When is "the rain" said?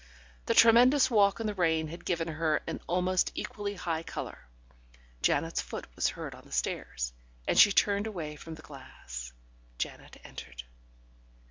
1.45-1.89